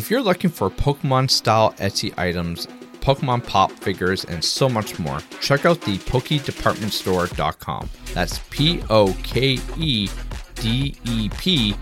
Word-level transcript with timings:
If 0.00 0.10
you're 0.10 0.22
looking 0.22 0.48
for 0.48 0.70
Pokemon 0.70 1.28
style 1.28 1.72
Etsy 1.72 2.18
items, 2.18 2.66
Pokemon 3.02 3.46
pop 3.46 3.70
figures, 3.70 4.24
and 4.24 4.42
so 4.42 4.66
much 4.66 4.98
more, 4.98 5.18
check 5.42 5.66
out 5.66 5.82
the 5.82 5.98
PokeDepartmentStore.com. 5.98 7.90
That's 8.14 8.38
P 8.48 8.82
O 8.88 9.14
K 9.22 9.58
E 9.76 10.08
D 10.54 10.96
E 11.04 11.28
P 11.28 11.76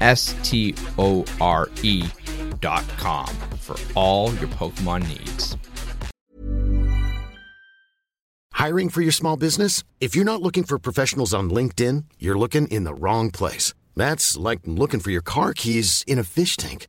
S 0.00 0.34
T 0.42 0.74
O 0.98 1.24
R 1.40 1.68
E.com 1.84 3.28
for 3.60 3.76
all 3.94 4.34
your 4.34 4.48
Pokemon 4.48 5.06
needs. 5.06 5.56
Hiring 8.50 8.88
for 8.88 9.00
your 9.00 9.12
small 9.12 9.36
business? 9.36 9.84
If 10.00 10.16
you're 10.16 10.24
not 10.24 10.42
looking 10.42 10.64
for 10.64 10.80
professionals 10.80 11.32
on 11.32 11.50
LinkedIn, 11.50 12.06
you're 12.18 12.36
looking 12.36 12.66
in 12.66 12.82
the 12.82 12.94
wrong 12.94 13.30
place. 13.30 13.74
That's 13.94 14.36
like 14.36 14.60
looking 14.64 14.98
for 14.98 15.12
your 15.12 15.22
car 15.22 15.54
keys 15.54 16.02
in 16.08 16.18
a 16.18 16.24
fish 16.24 16.56
tank. 16.56 16.88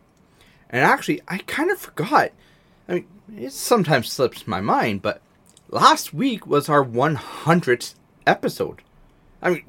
And 0.71 0.83
actually, 0.83 1.21
I 1.27 1.39
kind 1.39 1.69
of 1.69 1.77
forgot. 1.77 2.31
I 2.87 2.93
mean, 2.93 3.07
it 3.37 3.51
sometimes 3.51 4.11
slips 4.11 4.47
my 4.47 4.61
mind, 4.61 5.01
but 5.01 5.21
last 5.69 6.13
week 6.13 6.47
was 6.47 6.69
our 6.69 6.83
100th 6.83 7.95
episode. 8.25 8.81
I 9.41 9.49
mean, 9.49 9.65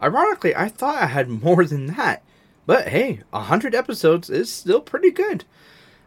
ironically, 0.00 0.54
I 0.54 0.68
thought 0.68 1.02
I 1.02 1.06
had 1.06 1.28
more 1.28 1.64
than 1.64 1.86
that. 1.86 2.22
But 2.64 2.88
hey, 2.88 3.20
100 3.30 3.74
episodes 3.74 4.30
is 4.30 4.50
still 4.50 4.80
pretty 4.80 5.10
good. 5.10 5.44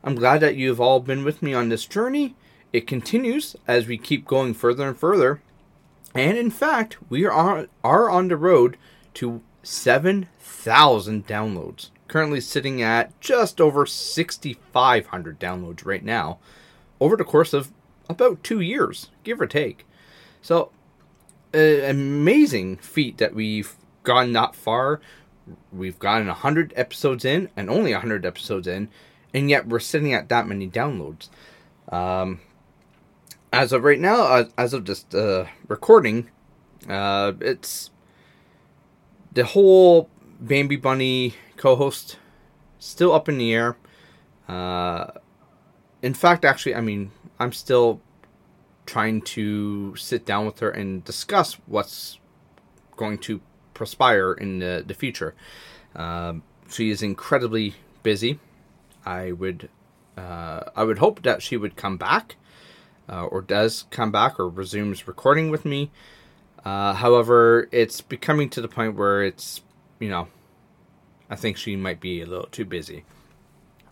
I'm 0.04 0.16
glad 0.16 0.40
that 0.40 0.56
you've 0.56 0.80
all 0.80 1.00
been 1.00 1.26
with 1.26 1.42
me 1.42 1.54
on 1.54 1.70
this 1.70 1.86
journey. 1.86 2.36
It 2.72 2.88
continues 2.88 3.56
as 3.68 3.88
we 3.88 3.98
keep 3.98 4.26
going 4.26 4.54
further 4.54 4.88
and 4.88 4.98
further. 4.98 5.42
And 6.14 6.38
in 6.38 6.52
fact, 6.52 6.98
we 7.10 7.26
are 7.26 7.32
on, 7.32 7.68
are 7.84 8.10
on 8.10 8.30
the 8.30 8.38
road 8.38 8.78
to 9.16 9.42
7,000 9.64 11.28
downloads. 11.28 11.90
Currently 12.08 12.42
sitting 12.42 12.82
at 12.82 13.20
just 13.20 13.60
over 13.60 13.86
6,500 13.86 15.40
downloads 15.40 15.86
right 15.86 16.04
now 16.04 16.40
over 17.00 17.18
the 17.18 17.24
course 17.24 17.54
of 17.54 17.72
about 18.08 18.44
two 18.44 18.60
years, 18.60 19.10
give 19.24 19.42
or 19.42 19.48
take. 19.48 19.86
So, 20.42 20.72
uh, 21.54 21.58
amazing 21.58 22.78
feat 22.78 23.18
that 23.18 23.34
we've 23.34 23.76
gone 24.04 24.34
that 24.34 24.56
far. 24.56 25.02
We've 25.72 26.00
gotten 26.00 26.28
100 26.28 26.74
episodes 26.76 27.26
in, 27.26 27.50
and 27.56 27.70
only 27.70 27.92
100 27.92 28.26
episodes 28.26 28.68
in, 28.68 28.90
and 29.34 29.50
yet 29.50 29.68
we're 29.68 29.80
sitting 29.80 30.14
at 30.14 30.30
that 30.30 30.48
many 30.48 30.68
downloads. 30.68 31.30
Um, 31.90 32.40
as 33.52 33.72
of 33.72 33.84
right 33.84 34.00
now, 34.00 34.22
uh, 34.22 34.46
as 34.58 34.74
of 34.74 34.84
just 34.84 35.14
uh, 35.14 35.46
recording, 35.68 36.30
uh, 36.90 37.34
it's 37.42 37.90
the 39.34 39.46
whole 39.46 40.10
Bambi 40.40 40.76
Bunny 40.76 41.36
co-host 41.58 42.18
still 42.80 43.14
up 43.14 43.30
in 43.30 43.38
the 43.38 43.54
air. 43.54 43.78
Uh, 44.48 45.12
in 46.02 46.14
fact, 46.14 46.46
actually, 46.46 46.76
I 46.76 46.82
mean, 46.82 47.12
I'm 47.40 47.52
still 47.52 48.02
trying 48.86 49.22
to 49.22 49.96
sit 49.96 50.26
down 50.26 50.46
with 50.46 50.60
her 50.60 50.70
and 50.70 51.04
discuss 51.04 51.54
what's 51.66 52.20
going 52.96 53.18
to 53.18 53.42
perspire 53.74 54.34
in 54.34 54.60
the, 54.60 54.84
the 54.86 54.94
future. 54.94 55.34
Um, 55.96 56.44
she 56.70 56.90
is 56.90 57.02
incredibly 57.02 57.76
busy. 58.04 58.40
I 59.06 59.32
would 59.32 59.70
uh, 60.18 60.64
I 60.76 60.84
would 60.84 61.00
hope 61.00 61.24
that 61.24 61.42
she 61.42 61.58
would 61.58 61.76
come 61.76 61.98
back, 61.98 62.38
uh, 63.10 63.26
or 63.26 63.42
does 63.42 63.86
come 63.92 64.12
back, 64.12 64.40
or 64.40 64.48
resumes 64.48 65.08
recording 65.08 65.50
with 65.50 65.66
me. 65.66 65.92
Uh, 66.64 66.94
however, 66.94 67.68
it's 67.72 68.00
becoming 68.02 68.50
to 68.50 68.62
the 68.62 68.68
point 68.68 68.96
where 68.96 69.24
it's 69.24 69.62
you 70.00 70.10
know, 70.10 70.28
I 71.30 71.36
think 71.36 71.58
she 71.58 71.76
might 71.76 72.00
be 72.00 72.22
a 72.22 72.26
little 72.26 72.48
too 72.48 72.66
busy 72.66 73.04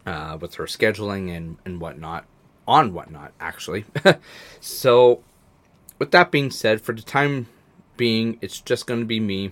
uh, 0.05 0.37
with 0.39 0.55
her 0.55 0.65
scheduling 0.65 1.35
and 1.35 1.57
and 1.65 1.79
whatnot 1.79 2.25
on 2.67 2.93
whatnot, 2.93 3.33
actually. 3.39 3.85
so, 4.59 5.21
with 5.99 6.11
that 6.11 6.31
being 6.31 6.51
said, 6.51 6.81
for 6.81 6.93
the 6.93 7.01
time 7.01 7.47
being, 7.97 8.37
it's 8.41 8.61
just 8.61 8.87
going 8.87 9.01
to 9.01 9.05
be 9.05 9.19
me. 9.19 9.51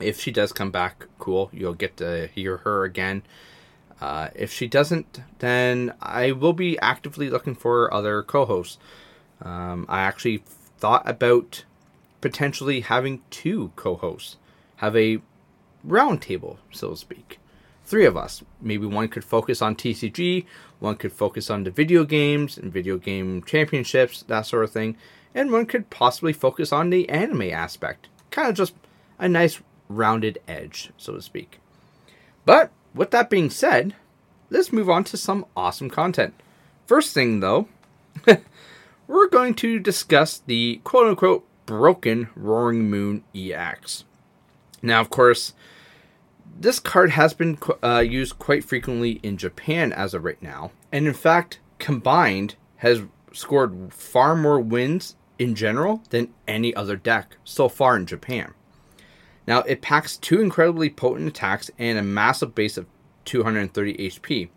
If 0.00 0.20
she 0.20 0.30
does 0.30 0.52
come 0.52 0.70
back, 0.70 1.06
cool. 1.18 1.50
You'll 1.52 1.74
get 1.74 1.96
to 1.98 2.28
hear 2.28 2.58
her 2.58 2.84
again. 2.84 3.22
Uh, 4.00 4.28
if 4.34 4.52
she 4.52 4.66
doesn't, 4.66 5.20
then 5.38 5.94
I 6.02 6.32
will 6.32 6.52
be 6.52 6.78
actively 6.80 7.30
looking 7.30 7.54
for 7.54 7.92
other 7.92 8.22
co 8.22 8.44
hosts. 8.44 8.78
Um, 9.40 9.86
I 9.88 10.00
actually 10.00 10.42
thought 10.78 11.08
about 11.08 11.64
potentially 12.20 12.80
having 12.80 13.22
two 13.30 13.72
co 13.76 13.96
hosts, 13.96 14.36
have 14.76 14.96
a 14.96 15.20
roundtable, 15.86 16.58
so 16.70 16.90
to 16.90 16.96
speak 16.96 17.38
three 17.86 18.04
of 18.04 18.16
us. 18.16 18.42
Maybe 18.60 18.84
one 18.84 19.08
could 19.08 19.24
focus 19.24 19.62
on 19.62 19.76
TCG, 19.76 20.44
one 20.80 20.96
could 20.96 21.12
focus 21.12 21.48
on 21.48 21.64
the 21.64 21.70
video 21.70 22.04
games 22.04 22.58
and 22.58 22.72
video 22.72 22.98
game 22.98 23.42
championships, 23.44 24.22
that 24.24 24.46
sort 24.46 24.64
of 24.64 24.72
thing, 24.72 24.96
and 25.34 25.52
one 25.52 25.66
could 25.66 25.88
possibly 25.88 26.32
focus 26.32 26.72
on 26.72 26.90
the 26.90 27.08
anime 27.08 27.42
aspect. 27.42 28.08
Kind 28.30 28.48
of 28.48 28.56
just 28.56 28.74
a 29.18 29.28
nice 29.28 29.60
rounded 29.88 30.38
edge, 30.48 30.90
so 30.96 31.14
to 31.14 31.22
speak. 31.22 31.60
But 32.44 32.70
with 32.94 33.12
that 33.12 33.30
being 33.30 33.50
said, 33.50 33.94
let's 34.50 34.72
move 34.72 34.90
on 34.90 35.04
to 35.04 35.16
some 35.16 35.46
awesome 35.56 35.88
content. 35.88 36.34
First 36.86 37.14
thing 37.14 37.40
though, 37.40 37.68
we're 39.06 39.28
going 39.28 39.54
to 39.54 39.78
discuss 39.78 40.38
the 40.38 40.80
quote 40.84 41.06
unquote 41.06 41.46
broken 41.66 42.28
Roaring 42.34 42.90
Moon 42.90 43.24
EX. 43.34 44.04
Now, 44.82 45.00
of 45.00 45.10
course, 45.10 45.52
this 46.58 46.78
card 46.78 47.10
has 47.10 47.34
been 47.34 47.58
uh, 47.82 47.98
used 47.98 48.38
quite 48.38 48.64
frequently 48.64 49.20
in 49.22 49.36
Japan 49.36 49.92
as 49.92 50.14
of 50.14 50.24
right 50.24 50.40
now, 50.42 50.72
and 50.90 51.06
in 51.06 51.14
fact, 51.14 51.60
combined 51.78 52.56
has 52.76 53.02
scored 53.32 53.92
far 53.92 54.34
more 54.34 54.60
wins 54.60 55.16
in 55.38 55.54
general 55.54 56.02
than 56.10 56.32
any 56.48 56.74
other 56.74 56.96
deck 56.96 57.36
so 57.44 57.68
far 57.68 57.96
in 57.96 58.06
Japan. 58.06 58.54
Now, 59.46 59.60
it 59.60 59.82
packs 59.82 60.16
two 60.16 60.40
incredibly 60.40 60.90
potent 60.90 61.28
attacks 61.28 61.70
and 61.78 61.98
a 61.98 62.02
massive 62.02 62.54
base 62.54 62.76
of 62.76 62.86
230 63.26 63.94
HP. 63.96 64.48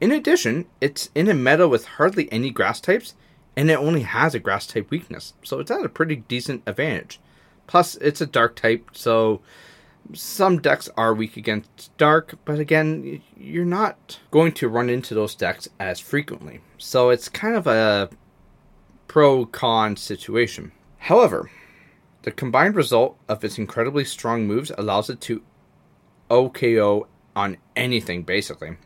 In 0.00 0.12
addition, 0.12 0.66
it's 0.80 1.10
in 1.14 1.28
a 1.28 1.34
meta 1.34 1.68
with 1.68 1.86
hardly 1.86 2.30
any 2.32 2.50
grass 2.50 2.80
types, 2.80 3.14
and 3.56 3.70
it 3.70 3.78
only 3.78 4.02
has 4.02 4.34
a 4.34 4.38
grass 4.38 4.66
type 4.66 4.90
weakness, 4.90 5.34
so 5.42 5.60
it's 5.60 5.70
at 5.70 5.84
a 5.84 5.88
pretty 5.88 6.16
decent 6.16 6.62
advantage. 6.66 7.20
Plus, 7.66 7.96
it's 7.96 8.20
a 8.20 8.26
dark 8.26 8.56
type, 8.56 8.90
so 8.92 9.40
some 10.12 10.60
decks 10.60 10.88
are 10.96 11.14
weak 11.14 11.36
against 11.36 11.96
dark, 11.96 12.38
but 12.44 12.58
again, 12.58 13.22
you're 13.36 13.64
not 13.64 14.20
going 14.30 14.52
to 14.52 14.68
run 14.68 14.88
into 14.88 15.14
those 15.14 15.34
decks 15.34 15.68
as 15.78 16.00
frequently. 16.00 16.60
So 16.78 17.10
it's 17.10 17.28
kind 17.28 17.56
of 17.56 17.66
a 17.66 18.10
pro 19.08 19.46
con 19.46 19.96
situation. 19.96 20.72
However, 20.98 21.50
the 22.22 22.32
combined 22.32 22.74
result 22.74 23.16
of 23.28 23.44
its 23.44 23.58
incredibly 23.58 24.04
strong 24.04 24.46
moves 24.46 24.72
allows 24.76 25.08
it 25.10 25.20
to 25.22 25.42
OHKO 26.30 27.06
on 27.34 27.56
anything 27.74 28.22
basically. 28.22 28.76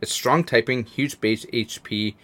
Its 0.00 0.12
strong 0.12 0.44
typing, 0.44 0.84
huge 0.84 1.20
base 1.20 1.46
HP, 1.46 2.14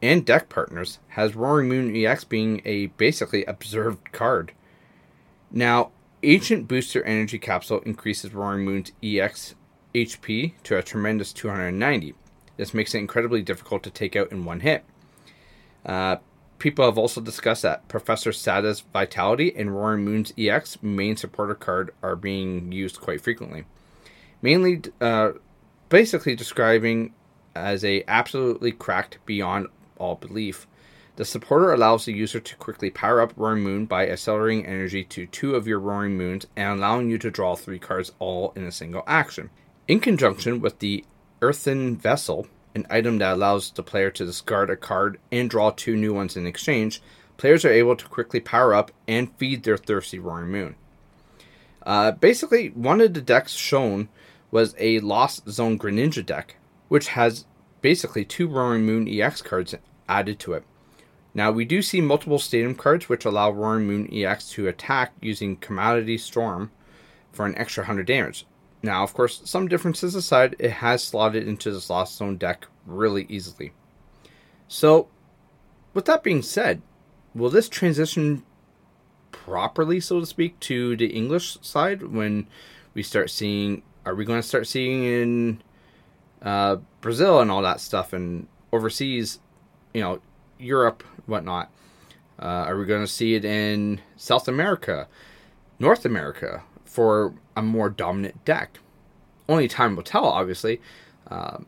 and 0.00 0.26
deck 0.26 0.48
partners 0.48 0.98
has 1.08 1.36
Roaring 1.36 1.68
Moon 1.68 1.94
EX 1.94 2.24
being 2.24 2.60
a 2.64 2.86
basically 2.86 3.44
observed 3.44 4.10
card. 4.12 4.52
Now, 5.50 5.92
Ancient 6.24 6.68
Booster 6.68 7.02
Energy 7.02 7.38
Capsule 7.38 7.80
increases 7.80 8.32
Roaring 8.32 8.64
Moon's 8.64 8.92
EX 9.02 9.56
HP 9.92 10.52
to 10.62 10.76
a 10.76 10.82
tremendous 10.82 11.32
290. 11.32 12.14
This 12.56 12.72
makes 12.72 12.94
it 12.94 12.98
incredibly 12.98 13.42
difficult 13.42 13.82
to 13.82 13.90
take 13.90 14.14
out 14.14 14.30
in 14.30 14.44
one 14.44 14.60
hit. 14.60 14.84
Uh, 15.84 16.16
people 16.60 16.84
have 16.84 16.96
also 16.96 17.20
discussed 17.20 17.62
that 17.62 17.88
Professor 17.88 18.30
Sada's 18.30 18.84
Vitality 18.92 19.52
and 19.56 19.74
Roaring 19.74 20.04
Moon's 20.04 20.32
EX 20.38 20.80
main 20.80 21.16
supporter 21.16 21.56
card 21.56 21.92
are 22.04 22.14
being 22.14 22.70
used 22.70 23.00
quite 23.00 23.20
frequently. 23.20 23.64
Mainly, 24.40 24.82
uh, 25.00 25.32
basically 25.88 26.36
describing 26.36 27.14
as 27.56 27.84
a 27.84 28.04
absolutely 28.06 28.70
cracked 28.70 29.18
beyond 29.26 29.66
all 29.98 30.14
belief. 30.14 30.68
The 31.16 31.24
supporter 31.26 31.72
allows 31.72 32.06
the 32.06 32.12
user 32.12 32.40
to 32.40 32.56
quickly 32.56 32.88
power 32.90 33.20
up 33.20 33.34
Roaring 33.36 33.62
Moon 33.62 33.84
by 33.84 34.08
accelerating 34.08 34.64
energy 34.64 35.04
to 35.04 35.26
two 35.26 35.54
of 35.54 35.66
your 35.66 35.78
Roaring 35.78 36.16
Moons 36.16 36.46
and 36.56 36.78
allowing 36.78 37.10
you 37.10 37.18
to 37.18 37.30
draw 37.30 37.54
three 37.54 37.78
cards 37.78 38.12
all 38.18 38.52
in 38.56 38.64
a 38.64 38.72
single 38.72 39.02
action. 39.06 39.50
In 39.86 40.00
conjunction 40.00 40.60
with 40.60 40.78
the 40.78 41.04
Earthen 41.42 41.96
Vessel, 41.96 42.46
an 42.74 42.86
item 42.88 43.18
that 43.18 43.34
allows 43.34 43.70
the 43.70 43.82
player 43.82 44.10
to 44.10 44.24
discard 44.24 44.70
a 44.70 44.76
card 44.76 45.18
and 45.30 45.50
draw 45.50 45.70
two 45.70 45.96
new 45.96 46.14
ones 46.14 46.34
in 46.34 46.46
exchange, 46.46 47.02
players 47.36 47.64
are 47.66 47.72
able 47.72 47.94
to 47.94 48.06
quickly 48.06 48.40
power 48.40 48.72
up 48.72 48.90
and 49.06 49.36
feed 49.36 49.64
their 49.64 49.76
thirsty 49.76 50.18
Roaring 50.18 50.50
Moon. 50.50 50.76
Uh, 51.84 52.12
basically, 52.12 52.68
one 52.68 53.02
of 53.02 53.12
the 53.12 53.20
decks 53.20 53.52
shown 53.52 54.08
was 54.50 54.74
a 54.78 55.00
Lost 55.00 55.46
Zone 55.50 55.78
Greninja 55.78 56.24
deck, 56.24 56.56
which 56.88 57.08
has 57.08 57.44
basically 57.82 58.24
two 58.24 58.48
Roaring 58.48 58.86
Moon 58.86 59.06
EX 59.06 59.42
cards 59.42 59.74
added 60.08 60.38
to 60.38 60.54
it. 60.54 60.64
Now, 61.34 61.50
we 61.50 61.64
do 61.64 61.80
see 61.80 62.00
multiple 62.00 62.38
Stadium 62.38 62.74
cards 62.74 63.08
which 63.08 63.24
allow 63.24 63.50
Roaring 63.50 63.86
Moon 63.86 64.08
EX 64.12 64.50
to 64.50 64.68
attack 64.68 65.12
using 65.20 65.56
Calamity 65.56 66.18
Storm 66.18 66.70
for 67.32 67.46
an 67.46 67.56
extra 67.56 67.82
100 67.82 68.06
damage. 68.06 68.46
Now, 68.82 69.02
of 69.02 69.14
course, 69.14 69.40
some 69.44 69.68
differences 69.68 70.14
aside, 70.14 70.56
it 70.58 70.70
has 70.72 71.02
slotted 71.02 71.46
into 71.46 71.70
this 71.70 71.88
Lost 71.88 72.16
Zone 72.16 72.36
deck 72.36 72.66
really 72.84 73.26
easily. 73.28 73.72
So, 74.68 75.08
with 75.94 76.04
that 76.06 76.22
being 76.22 76.42
said, 76.42 76.82
will 77.34 77.50
this 77.50 77.68
transition 77.68 78.42
properly, 79.30 80.00
so 80.00 80.20
to 80.20 80.26
speak, 80.26 80.58
to 80.60 80.96
the 80.96 81.06
English 81.06 81.58
side 81.62 82.02
when 82.02 82.46
we 82.92 83.02
start 83.02 83.30
seeing? 83.30 83.82
Are 84.04 84.14
we 84.14 84.24
going 84.24 84.40
to 84.40 84.46
start 84.46 84.66
seeing 84.66 85.04
in 85.04 85.62
uh, 86.42 86.76
Brazil 87.00 87.40
and 87.40 87.50
all 87.50 87.62
that 87.62 87.80
stuff, 87.80 88.12
and 88.12 88.48
overseas, 88.72 89.38
you 89.94 90.00
know, 90.00 90.20
Europe, 90.62 91.02
whatnot? 91.26 91.70
Uh, 92.38 92.64
are 92.66 92.78
we 92.78 92.86
going 92.86 93.02
to 93.02 93.06
see 93.06 93.34
it 93.34 93.44
in 93.44 94.00
South 94.16 94.48
America, 94.48 95.08
North 95.78 96.04
America 96.04 96.62
for 96.84 97.34
a 97.56 97.62
more 97.62 97.90
dominant 97.90 98.44
deck? 98.44 98.78
Only 99.48 99.68
time 99.68 99.96
will 99.96 100.02
tell, 100.02 100.24
obviously. 100.24 100.80
Uh, 101.30 101.58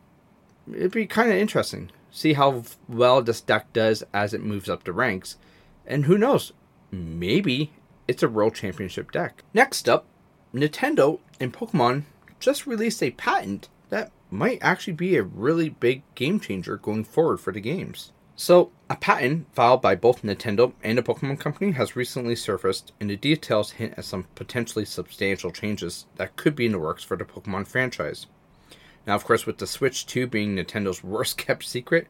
it'd 0.73 0.91
be 0.91 1.05
kind 1.05 1.29
of 1.29 1.37
interesting. 1.37 1.91
See 2.11 2.33
how 2.33 2.63
well 2.87 3.21
this 3.21 3.41
deck 3.41 3.71
does 3.73 4.03
as 4.13 4.33
it 4.33 4.43
moves 4.43 4.69
up 4.69 4.83
the 4.83 4.93
ranks. 4.93 5.37
And 5.85 6.05
who 6.05 6.17
knows, 6.17 6.53
maybe 6.91 7.73
it's 8.07 8.23
a 8.23 8.29
World 8.29 8.55
Championship 8.55 9.11
deck. 9.11 9.43
Next 9.53 9.87
up, 9.89 10.05
Nintendo 10.53 11.19
and 11.39 11.53
Pokemon 11.53 12.03
just 12.39 12.65
released 12.65 13.03
a 13.03 13.11
patent 13.11 13.69
that 13.89 14.11
might 14.31 14.59
actually 14.61 14.93
be 14.93 15.15
a 15.15 15.23
really 15.23 15.69
big 15.69 16.03
game 16.15 16.39
changer 16.39 16.77
going 16.77 17.03
forward 17.03 17.37
for 17.37 17.51
the 17.51 17.59
games. 17.59 18.11
So, 18.37 18.71
a 18.89 18.97
patent 18.97 19.47
filed 19.53 19.81
by 19.81 19.95
both 19.95 20.21
Nintendo 20.21 20.73
and 20.83 20.97
the 20.97 21.03
Pokemon 21.03 21.39
Company 21.39 21.71
has 21.71 21.95
recently 21.95 22.35
surfaced, 22.35 22.91
and 22.99 23.09
the 23.09 23.15
details 23.15 23.71
hint 23.71 23.93
at 23.97 24.03
some 24.03 24.27
potentially 24.35 24.83
substantial 24.83 25.51
changes 25.51 26.05
that 26.17 26.35
could 26.35 26.53
be 26.53 26.65
in 26.65 26.73
the 26.73 26.79
works 26.79 27.01
for 27.01 27.15
the 27.15 27.23
Pokemon 27.23 27.65
franchise. 27.65 28.27
Now, 29.07 29.15
of 29.15 29.23
course, 29.23 29.45
with 29.45 29.59
the 29.59 29.67
Switch 29.67 30.05
2 30.05 30.27
being 30.27 30.53
Nintendo's 30.53 31.01
worst 31.03 31.37
kept 31.37 31.63
secret, 31.63 32.07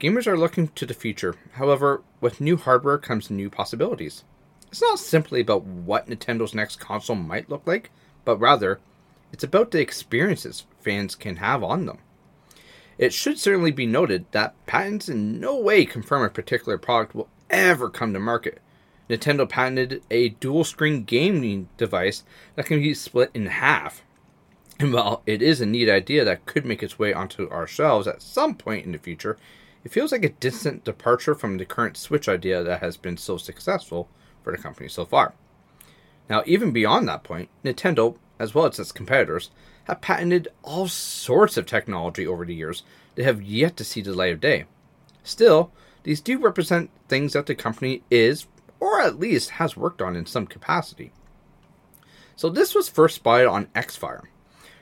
gamers 0.00 0.26
are 0.26 0.38
looking 0.38 0.68
to 0.68 0.86
the 0.86 0.94
future. 0.94 1.34
However, 1.52 2.02
with 2.22 2.40
new 2.40 2.56
hardware 2.56 2.96
comes 2.96 3.30
new 3.30 3.50
possibilities. 3.50 4.24
It's 4.68 4.80
not 4.80 4.98
simply 4.98 5.42
about 5.42 5.64
what 5.64 6.08
Nintendo's 6.08 6.54
next 6.54 6.76
console 6.76 7.16
might 7.16 7.50
look 7.50 7.66
like, 7.66 7.90
but 8.24 8.38
rather, 8.38 8.80
it's 9.32 9.44
about 9.44 9.70
the 9.70 9.80
experiences 9.80 10.64
fans 10.80 11.14
can 11.14 11.36
have 11.36 11.62
on 11.62 11.84
them. 11.84 11.98
It 12.98 13.12
should 13.12 13.38
certainly 13.38 13.70
be 13.70 13.86
noted 13.86 14.26
that 14.32 14.54
patents 14.66 15.08
in 15.08 15.38
no 15.38 15.56
way 15.56 15.84
confirm 15.84 16.24
a 16.24 16.30
particular 16.30 16.76
product 16.76 17.14
will 17.14 17.28
ever 17.48 17.88
come 17.88 18.12
to 18.12 18.18
market. 18.18 18.60
Nintendo 19.08 19.48
patented 19.48 20.02
a 20.10 20.30
dual 20.30 20.64
screen 20.64 21.04
gaming 21.04 21.68
device 21.76 22.24
that 22.56 22.66
can 22.66 22.80
be 22.80 22.92
split 22.94 23.30
in 23.32 23.46
half. 23.46 24.02
And 24.80 24.92
while 24.92 25.22
it 25.26 25.42
is 25.42 25.60
a 25.60 25.66
neat 25.66 25.88
idea 25.88 26.24
that 26.24 26.44
could 26.46 26.66
make 26.66 26.82
its 26.82 26.98
way 26.98 27.12
onto 27.12 27.48
our 27.50 27.66
shelves 27.66 28.06
at 28.06 28.20
some 28.20 28.54
point 28.54 28.84
in 28.84 28.92
the 28.92 28.98
future, 28.98 29.38
it 29.84 29.92
feels 29.92 30.12
like 30.12 30.24
a 30.24 30.30
distant 30.30 30.84
departure 30.84 31.34
from 31.34 31.56
the 31.56 31.64
current 31.64 31.96
Switch 31.96 32.28
idea 32.28 32.62
that 32.62 32.80
has 32.80 32.96
been 32.96 33.16
so 33.16 33.36
successful 33.36 34.08
for 34.42 34.50
the 34.50 34.58
company 34.62 34.88
so 34.88 35.04
far. 35.04 35.34
Now, 36.28 36.42
even 36.46 36.72
beyond 36.72 37.08
that 37.08 37.24
point, 37.24 37.48
Nintendo, 37.64 38.16
as 38.38 38.54
well 38.54 38.66
as 38.66 38.78
its 38.78 38.92
competitors, 38.92 39.50
have 39.84 40.00
patented 40.00 40.48
all 40.62 40.88
sorts 40.88 41.56
of 41.56 41.66
technology 41.66 42.26
over 42.26 42.44
the 42.44 42.54
years 42.54 42.82
that 43.14 43.24
have 43.24 43.42
yet 43.42 43.76
to 43.76 43.84
see 43.84 44.00
the 44.00 44.14
light 44.14 44.32
of 44.32 44.40
day. 44.40 44.64
Still, 45.22 45.72
these 46.04 46.20
do 46.20 46.38
represent 46.38 46.90
things 47.08 47.32
that 47.32 47.46
the 47.46 47.54
company 47.54 48.02
is, 48.10 48.46
or 48.80 49.00
at 49.00 49.18
least 49.18 49.50
has 49.50 49.76
worked 49.76 50.00
on 50.00 50.16
in 50.16 50.26
some 50.26 50.46
capacity. 50.46 51.12
So, 52.36 52.48
this 52.48 52.74
was 52.74 52.88
first 52.88 53.16
spotted 53.16 53.48
on 53.48 53.66
Xfire. 53.74 54.22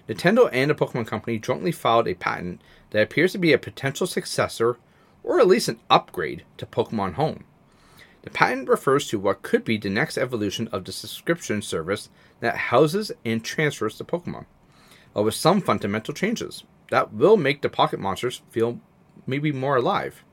Nintendo 0.08 0.48
and 0.52 0.70
the 0.70 0.74
Pokemon 0.74 1.06
Company 1.06 1.38
jointly 1.38 1.72
filed 1.72 2.06
a 2.06 2.14
patent 2.14 2.60
that 2.90 3.02
appears 3.02 3.32
to 3.32 3.38
be 3.38 3.52
a 3.52 3.58
potential 3.58 4.06
successor, 4.06 4.78
or 5.24 5.40
at 5.40 5.48
least 5.48 5.68
an 5.68 5.80
upgrade, 5.90 6.44
to 6.58 6.66
Pokemon 6.66 7.14
Home. 7.14 7.44
The 8.26 8.32
patent 8.32 8.68
refers 8.68 9.06
to 9.08 9.20
what 9.20 9.42
could 9.42 9.64
be 9.64 9.78
the 9.78 9.88
next 9.88 10.18
evolution 10.18 10.66
of 10.72 10.84
the 10.84 10.90
subscription 10.90 11.62
service 11.62 12.10
that 12.40 12.56
houses 12.56 13.12
and 13.24 13.42
transfers 13.42 13.96
the 13.96 14.04
Pokemon 14.04 14.46
uh, 15.16 15.22
with 15.22 15.36
some 15.36 15.60
fundamental 15.60 16.12
changes 16.12 16.64
that 16.90 17.12
will 17.12 17.36
make 17.36 17.62
the 17.62 17.68
pocket 17.68 18.00
monsters 18.00 18.42
feel 18.50 18.80
maybe 19.28 19.52
more 19.52 19.76
alive. 19.76 20.24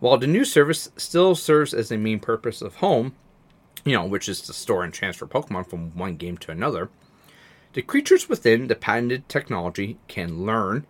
While 0.00 0.18
the 0.18 0.26
new 0.26 0.44
service 0.44 0.90
still 0.96 1.36
serves 1.36 1.72
as 1.72 1.88
the 1.88 1.96
main 1.96 2.18
purpose 2.18 2.60
of 2.60 2.74
Home, 2.76 3.14
you 3.84 3.92
know, 3.92 4.04
which 4.04 4.28
is 4.28 4.40
to 4.42 4.52
store 4.52 4.82
and 4.82 4.92
transfer 4.92 5.24
Pokemon 5.24 5.70
from 5.70 5.96
one 5.96 6.16
game 6.16 6.36
to 6.38 6.50
another, 6.50 6.90
the 7.74 7.82
creatures 7.82 8.28
within 8.28 8.66
the 8.66 8.74
patented 8.74 9.28
technology 9.28 10.00
can 10.08 10.44
learn, 10.44 10.88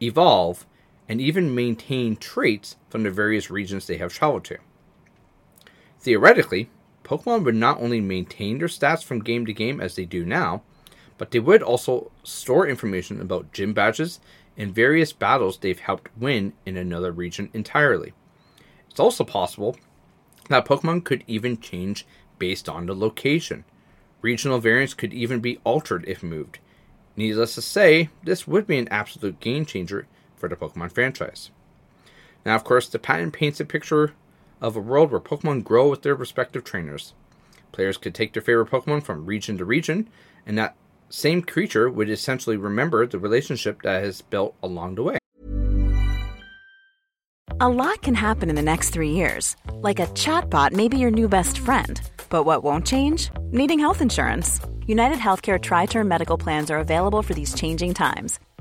evolve, 0.00 0.64
and 1.08 1.20
even 1.20 1.56
maintain 1.56 2.14
traits 2.14 2.76
from 2.88 3.02
the 3.02 3.10
various 3.10 3.50
regions 3.50 3.88
they 3.88 3.96
have 3.96 4.12
traveled 4.12 4.44
to. 4.44 4.58
Theoretically, 6.04 6.68
Pokemon 7.02 7.44
would 7.44 7.54
not 7.54 7.80
only 7.80 7.98
maintain 7.98 8.58
their 8.58 8.68
stats 8.68 9.02
from 9.02 9.24
game 9.24 9.46
to 9.46 9.54
game 9.54 9.80
as 9.80 9.96
they 9.96 10.04
do 10.04 10.22
now, 10.26 10.62
but 11.16 11.30
they 11.30 11.40
would 11.40 11.62
also 11.62 12.12
store 12.22 12.68
information 12.68 13.22
about 13.22 13.54
gym 13.54 13.72
badges 13.72 14.20
and 14.54 14.74
various 14.74 15.14
battles 15.14 15.56
they've 15.56 15.80
helped 15.80 16.10
win 16.14 16.52
in 16.66 16.76
another 16.76 17.10
region 17.10 17.48
entirely. 17.54 18.12
It's 18.90 19.00
also 19.00 19.24
possible 19.24 19.78
that 20.50 20.66
Pokemon 20.66 21.04
could 21.04 21.24
even 21.26 21.58
change 21.58 22.06
based 22.38 22.68
on 22.68 22.84
the 22.84 22.94
location. 22.94 23.64
Regional 24.20 24.58
variants 24.58 24.92
could 24.92 25.14
even 25.14 25.40
be 25.40 25.58
altered 25.64 26.04
if 26.06 26.22
moved. 26.22 26.58
Needless 27.16 27.54
to 27.54 27.62
say, 27.62 28.10
this 28.22 28.46
would 28.46 28.66
be 28.66 28.76
an 28.76 28.88
absolute 28.88 29.40
game 29.40 29.64
changer 29.64 30.06
for 30.36 30.50
the 30.50 30.56
Pokemon 30.56 30.92
franchise. 30.92 31.50
Now, 32.44 32.56
of 32.56 32.64
course, 32.64 32.90
the 32.90 32.98
patent 32.98 33.32
paints 33.32 33.58
a 33.58 33.64
picture 33.64 34.12
of 34.64 34.76
a 34.76 34.80
world 34.80 35.10
where 35.10 35.20
Pokemon 35.20 35.62
grow 35.62 35.90
with 35.90 36.00
their 36.00 36.14
respective 36.14 36.64
trainers. 36.64 37.12
Players 37.70 37.98
could 37.98 38.14
take 38.14 38.32
their 38.32 38.42
favorite 38.42 38.70
Pokemon 38.70 39.02
from 39.02 39.26
region 39.26 39.58
to 39.58 39.64
region, 39.64 40.08
and 40.46 40.56
that 40.56 40.74
same 41.10 41.42
creature 41.42 41.90
would 41.90 42.08
essentially 42.08 42.56
remember 42.56 43.06
the 43.06 43.18
relationship 43.18 43.82
that 43.82 44.02
has 44.02 44.22
built 44.22 44.54
along 44.62 44.94
the 44.94 45.02
way. 45.02 45.18
A 47.60 47.68
lot 47.68 48.00
can 48.00 48.14
happen 48.14 48.48
in 48.48 48.56
the 48.56 48.62
next 48.62 48.90
three 48.90 49.10
years. 49.10 49.54
Like 49.74 50.00
a 50.00 50.06
chatbot 50.06 50.72
may 50.72 50.88
be 50.88 50.98
your 50.98 51.10
new 51.10 51.28
best 51.28 51.58
friend. 51.58 52.00
But 52.30 52.44
what 52.44 52.64
won't 52.64 52.86
change? 52.86 53.30
Needing 53.52 53.78
health 53.78 54.00
insurance. 54.00 54.60
United 54.86 55.18
Healthcare 55.18 55.60
Tri 55.60 55.86
Term 55.86 56.08
Medical 56.08 56.38
Plans 56.38 56.70
are 56.70 56.78
available 56.78 57.22
for 57.22 57.34
these 57.34 57.54
changing 57.54 57.94
times 57.94 58.40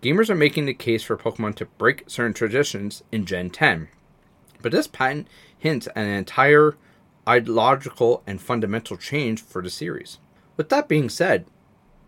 Gamers 0.00 0.30
are 0.30 0.36
making 0.36 0.66
the 0.66 0.74
case 0.74 1.02
for 1.02 1.16
Pokemon 1.16 1.56
to 1.56 1.66
break 1.66 2.04
certain 2.06 2.32
traditions 2.32 3.02
in 3.10 3.26
Gen 3.26 3.50
10. 3.50 3.88
But 4.62 4.70
this 4.70 4.86
patent 4.86 5.26
hints 5.56 5.88
at 5.88 5.96
an 5.96 6.08
entire 6.08 6.76
ideological 7.28 8.22
and 8.24 8.40
fundamental 8.40 8.96
change 8.96 9.42
for 9.42 9.60
the 9.60 9.70
series. 9.70 10.18
With 10.56 10.68
that 10.68 10.88
being 10.88 11.08
said, 11.08 11.46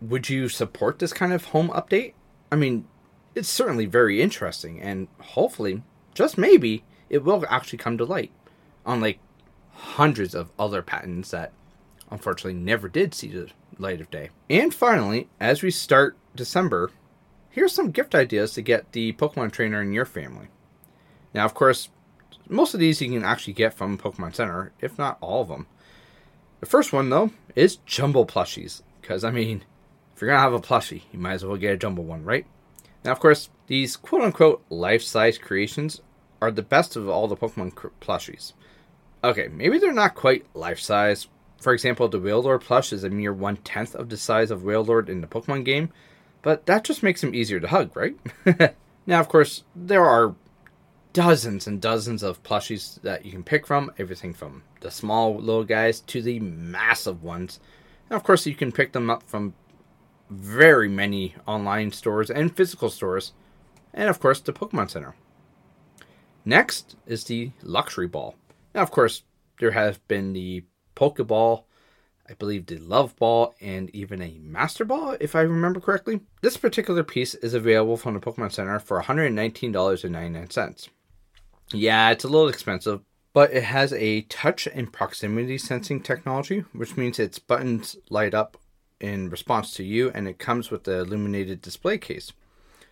would 0.01 0.29
you 0.29 0.49
support 0.49 1.01
this 1.01 1.13
kind 1.13 1.33
of 1.33 1.47
home 1.47 1.69
update? 1.71 2.15
I 2.51 2.57
mean, 2.57 2.87
it's 3.35 3.49
certainly 3.49 3.87
very 3.87 4.23
interesting, 4.23 4.81
and 4.81 5.09
hopefully, 5.21 5.83
just 6.15 6.39
maybe, 6.39 6.85
it 7.09 7.25
will 7.25 7.45
actually 7.49 7.79
come 7.79 7.99
to 7.99 8.05
light. 8.05 8.31
Unlike 8.87 9.19
hundreds 9.73 10.35
of 10.35 10.51
other 10.59 10.81
patents 10.81 11.31
that 11.33 11.53
unfortunately 12.11 12.55
never 12.55 12.89
did 12.89 13.15
see 13.15 13.29
the 13.29 13.51
light 13.79 14.01
of 14.01 14.11
day. 14.11 14.31
And 14.49 14.73
finally, 14.73 15.29
as 15.41 15.63
we 15.63 15.71
start 15.71 16.17
December, 16.35 16.91
here's 17.51 17.75
some 17.75 17.91
gift 17.91 18.15
ideas 18.15 18.55
to 18.55 18.63
get 18.63 18.93
the 18.93 19.13
Pokemon 19.13 19.53
trainer 19.53 19.83
in 19.83 19.93
your 19.93 20.05
family. 20.05 20.49
Now, 21.35 21.45
of 21.45 21.55
course, 21.55 21.91
most 22.49 22.75
of 22.75 22.81
these 22.81 23.01
you 23.01 23.09
can 23.09 23.25
actually 23.25 23.53
get 23.53 23.75
from 23.75 23.99
Pokemon 23.99 24.35
Center, 24.35 24.73
if 24.81 24.99
not 24.99 25.19
all 25.21 25.43
of 25.43 25.49
them. 25.49 25.67
The 26.61 26.67
first 26.67 26.93
one, 26.93 27.11
though, 27.11 27.31
is 27.55 27.77
jumbo 27.87 28.25
plushies. 28.25 28.83
Because, 29.01 29.25
I 29.25 29.31
mean, 29.31 29.65
if 30.15 30.21
you're 30.21 30.29
going 30.29 30.39
to 30.39 30.43
have 30.43 30.53
a 30.53 30.61
plushie, 30.61 31.03
you 31.13 31.19
might 31.19 31.35
as 31.35 31.45
well 31.45 31.57
get 31.57 31.75
a 31.75 31.77
jumbo 31.77 32.03
one, 32.03 32.25
right? 32.25 32.47
Now, 33.05 33.13
of 33.13 33.21
course, 33.21 33.49
these 33.67 33.97
quote 33.97 34.23
unquote 34.23 34.63
life 34.69 35.03
size 35.03 35.39
creations 35.39 36.03
are 36.43 36.51
the 36.51 36.63
best 36.63 36.97
of 36.97 37.09
all 37.09 37.29
the 37.29 37.37
Pokemon 37.37 37.73
plushies. 38.01 38.53
Okay, 39.23 39.49
maybe 39.49 39.79
they're 39.79 39.93
not 39.93 40.15
quite 40.15 40.45
life 40.55 40.81
size. 40.81 41.29
For 41.61 41.73
example, 41.73 42.09
the 42.09 42.19
Wailord 42.19 42.63
plush 42.63 42.93
is 42.93 43.05
a 43.05 43.11
mere 43.11 43.33
one 43.33 43.59
tenth 43.59 43.95
of 43.95 44.09
the 44.09 44.17
size 44.17 44.51
of 44.51 44.63
Wailord 44.63 45.09
in 45.09 45.21
the 45.21 45.27
Pokemon 45.27 45.65
game, 45.65 45.91
but 46.43 46.67
that 46.67 46.85
just 46.85 47.03
makes 47.03 47.23
him 47.23 47.35
easier 47.35 47.61
to 47.61 47.69
hug, 47.69 47.95
right? 47.97 48.17
now, 49.07 49.21
of 49.21 49.29
course, 49.29 49.65
there 49.75 50.05
are 50.05 50.35
dozens 51.13 51.67
and 51.67 51.81
dozens 51.81 52.23
of 52.23 52.43
plushies 52.43 53.01
that 53.03 53.25
you 53.25 53.33
can 53.33 53.43
pick 53.43 53.67
from, 53.67 53.91
everything 53.99 54.33
from 54.33 54.63
the 54.81 54.91
small 54.91 55.37
little 55.37 55.65
guys 55.65 56.01
to 56.01 56.23
the 56.23 56.41
massive 56.41 57.23
ones. 57.23 57.61
And 58.09 58.17
of 58.17 58.23
course, 58.23 58.47
you 58.47 58.55
can 58.55 58.73
pick 58.73 58.93
them 58.93 59.11
up 59.11 59.23
from 59.25 59.55
very 60.31 60.89
many 60.89 61.35
online 61.47 61.91
stores 61.91 62.31
and 62.31 62.57
physical 62.57 62.89
stores, 62.89 63.33
and 63.93 64.09
of 64.09 64.21
course, 64.21 64.41
the 64.41 64.53
Pokemon 64.53 64.91
Center. 64.91 65.15
Next 66.45 66.97
is 67.07 67.25
the 67.25 67.51
Luxury 67.63 68.07
Ball. 68.07 68.37
Now, 68.75 68.83
of 68.83 68.91
course, 68.91 69.25
there 69.59 69.73
have 69.73 70.07
been 70.09 70.33
the 70.33 70.65
Pokeball, 70.97 71.65
I 72.31 72.35
believe 72.35 72.67
the 72.67 72.79
Love 72.79 73.17
Ball, 73.17 73.55
and 73.61 73.91
even 73.95 74.23
a 74.23 74.39
Master 74.41 74.85
Ball, 74.85 75.17
if 75.19 75.35
I 75.35 75.41
remember 75.41 75.81
correctly. 75.81 76.21
This 76.43 76.57
particular 76.57 77.03
piece 77.03 77.35
is 77.35 77.55
available 77.55 77.97
from 77.97 78.15
the 78.15 78.21
Pokemon 78.21 78.53
Center 78.53 78.79
for 78.79 79.03
$119.99. 79.03 80.89
Yeah, 81.73 82.11
it's 82.11 82.23
a 82.25 82.29
little 82.29 82.49
expensive, 82.49 83.01
but 83.33 83.53
it 83.53 83.65
has 83.65 83.93
a 83.93 84.21
touch 84.23 84.69
and 84.69 84.93
proximity 84.93 85.59
sensing 85.59 86.01
technology, 86.01 86.61
which 86.73 86.97
means 86.97 87.19
its 87.19 87.41
buttons 87.41 87.97
light 88.11 88.33
up 88.35 88.57
in 89.01 89.29
response 89.29 89.75
to 89.75 89.83
you, 89.83 90.11
and 90.15 90.29
it 90.29 90.39
comes 90.39 90.71
with 90.71 90.85
the 90.85 91.01
illuminated 91.01 91.61
display 91.61 91.99
case. 91.99 92.33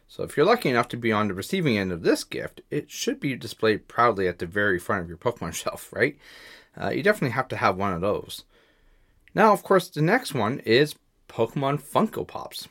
So 0.08 0.24
if 0.24 0.36
you're 0.36 0.46
lucky 0.46 0.70
enough 0.70 0.88
to 0.88 0.96
be 0.96 1.12
on 1.12 1.28
the 1.28 1.34
receiving 1.34 1.78
end 1.78 1.92
of 1.92 2.02
this 2.02 2.24
gift, 2.24 2.62
it 2.70 2.90
should 2.90 3.20
be 3.20 3.36
displayed 3.36 3.86
proudly 3.86 4.26
at 4.26 4.40
the 4.40 4.46
very 4.46 4.80
front 4.80 5.02
of 5.02 5.08
your 5.08 5.18
Pokemon 5.18 5.54
shelf, 5.62 5.92
right? 5.92 6.16
Uh, 6.80 6.90
you 6.90 7.02
definitely 7.02 7.34
have 7.34 7.48
to 7.48 7.56
have 7.56 7.76
one 7.76 7.92
of 7.92 8.00
those. 8.00 8.44
Now, 9.38 9.52
of 9.52 9.62
course, 9.62 9.88
the 9.88 10.02
next 10.02 10.34
one 10.34 10.58
is 10.66 10.96
Pokemon 11.28 11.80
Funko 11.80 12.26
Pops. 12.26 12.66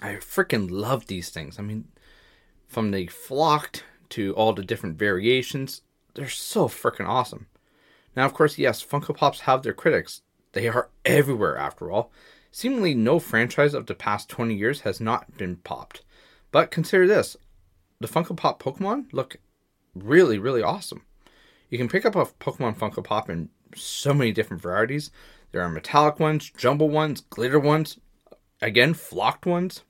I 0.00 0.14
freaking 0.14 0.70
love 0.70 1.08
these 1.08 1.28
things. 1.28 1.58
I 1.58 1.62
mean, 1.62 1.88
from 2.66 2.90
the 2.90 3.06
flocked 3.08 3.84
to 4.08 4.32
all 4.32 4.54
the 4.54 4.62
different 4.62 4.96
variations, 4.96 5.82
they're 6.14 6.30
so 6.30 6.68
freaking 6.68 7.06
awesome. 7.06 7.48
Now, 8.16 8.24
of 8.24 8.32
course, 8.32 8.56
yes, 8.56 8.82
Funko 8.82 9.14
Pops 9.14 9.40
have 9.40 9.62
their 9.62 9.74
critics. 9.74 10.22
They 10.52 10.68
are 10.68 10.88
everywhere, 11.04 11.58
after 11.58 11.90
all. 11.90 12.10
Seemingly, 12.50 12.94
no 12.94 13.18
franchise 13.18 13.74
of 13.74 13.84
the 13.84 13.94
past 13.94 14.30
20 14.30 14.54
years 14.54 14.80
has 14.80 15.02
not 15.02 15.36
been 15.36 15.56
popped. 15.56 16.02
But 16.50 16.70
consider 16.70 17.06
this 17.06 17.36
the 18.00 18.08
Funko 18.08 18.34
Pop 18.34 18.62
Pokemon 18.62 19.12
look 19.12 19.36
really, 19.94 20.38
really 20.38 20.62
awesome. 20.62 21.02
You 21.68 21.76
can 21.76 21.90
pick 21.90 22.06
up 22.06 22.16
a 22.16 22.24
Pokemon 22.24 22.78
Funko 22.78 23.04
Pop 23.04 23.28
in 23.28 23.50
so 23.76 24.14
many 24.14 24.32
different 24.32 24.62
varieties. 24.62 25.10
There 25.54 25.62
are 25.62 25.68
metallic 25.68 26.18
ones, 26.18 26.50
jumbo 26.50 26.84
ones, 26.84 27.20
glitter 27.20 27.60
ones, 27.60 28.00
again, 28.60 28.92
flocked 28.92 29.46
ones. 29.46 29.84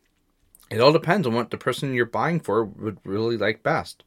It 0.71 0.79
all 0.79 0.93
depends 0.93 1.27
on 1.27 1.33
what 1.33 1.49
the 1.49 1.57
person 1.57 1.95
you're 1.95 2.05
buying 2.05 2.39
for 2.39 2.67
would 2.67 2.99
really 3.03 3.39
like 3.39 3.63
best. 3.63 4.05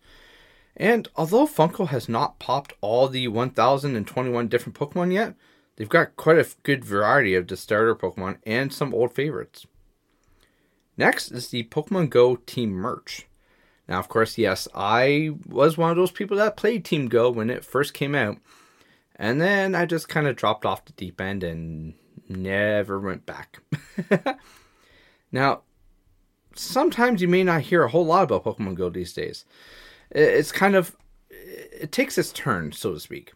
And 0.76 1.08
although 1.16 1.48
Funko 1.48 1.88
has 1.88 2.08
not 2.08 2.38
popped 2.38 2.74
all 2.80 3.08
the 3.08 3.28
1021 3.28 4.48
different 4.50 4.78
Pokemon 4.78 5.12
yet, 5.12 5.34
they've 5.78 5.90
got 5.90 6.16
quite 6.16 6.38
a 6.38 6.48
good 6.62 6.86
variety 6.86 7.34
of 7.34 7.48
the 7.48 7.58
starter 7.58 7.96
Pokemon 7.96 8.38
and 8.46 8.72
some 8.72 8.94
old 8.94 9.16
favorites. 9.16 9.66
Next 10.96 11.32
is 11.32 11.48
the 11.48 11.64
Pokemon 11.64 12.12
Go 12.12 12.36
Team 12.36 12.70
merch. 12.70 13.26
Now, 13.90 13.98
of 13.98 14.10
course, 14.10 14.38
yes, 14.38 14.68
I 14.76 15.32
was 15.48 15.76
one 15.76 15.90
of 15.90 15.98
those 15.98 16.12
people 16.12 16.38
that 16.38 16.56
played 16.56 16.86
Team 16.86 17.08
Go 17.08 17.32
when 17.32 17.50
it 17.50 17.66
first 17.66 17.96
came 17.96 18.14
out. 18.14 18.38
And 19.18 19.42
then 19.42 19.74
I 19.76 19.86
just 19.86 20.08
kind 20.08 20.28
of 20.28 20.36
dropped 20.36 20.66
off 20.66 20.86
the 20.86 20.94
deep 20.94 21.20
end 21.20 21.44
and 21.44 21.96
never 22.30 23.00
went 23.00 23.26
back. 23.26 23.60
now, 25.32 25.62
sometimes 26.56 27.22
you 27.22 27.28
may 27.28 27.44
not 27.44 27.62
hear 27.62 27.84
a 27.84 27.90
whole 27.90 28.06
lot 28.06 28.24
about 28.24 28.46
Pokemon 28.46 28.76
Go 28.76 28.90
these 28.90 29.14
days. 29.14 29.46
It's 30.12 30.52
kind 30.52 30.76
of, 30.76 30.96
it 31.30 31.92
takes 31.92 32.18
its 32.18 32.32
turn, 32.32 32.72
so 32.72 32.94
to 32.94 33.00
speak. 33.00 33.34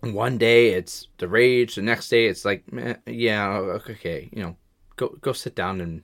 One 0.00 0.38
day 0.38 0.74
it's 0.74 1.08
the 1.18 1.28
rage, 1.28 1.76
the 1.76 1.82
next 1.82 2.08
day 2.08 2.26
it's 2.26 2.44
like, 2.44 2.64
yeah, 3.06 3.48
okay, 3.48 4.28
you 4.32 4.42
know, 4.42 4.56
go 4.96 5.16
go 5.20 5.32
sit 5.32 5.54
down 5.54 5.80
and 5.80 6.02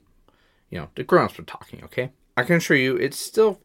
you 0.70 0.78
know, 0.78 0.88
the 0.96 1.04
grown 1.04 1.26
ups 1.26 1.38
are 1.38 1.44
talking, 1.44 1.84
okay? 1.84 2.10
I 2.36 2.44
can 2.44 2.56
assure 2.56 2.76
you 2.76 2.96
it's 2.96 3.18
still 3.18 3.60